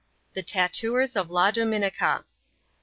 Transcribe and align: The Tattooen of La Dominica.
The 0.33 0.41
Tattooen 0.41 1.15
of 1.15 1.29
La 1.29 1.51
Dominica. 1.51 2.25